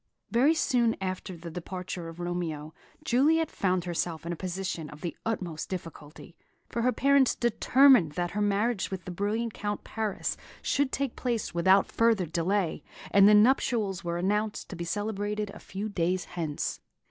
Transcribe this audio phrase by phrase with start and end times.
[0.31, 5.15] Very soon after the departure of Romeo, Juliet found herself in a position of the
[5.27, 6.35] utmost difficulty;
[6.69, 11.15] for her parents determined that her marriage with the brilliant young Count Paris should take
[11.15, 16.25] place without further delay, and the nuptials were announced to be celebrated a few days
[16.25, 16.79] hence.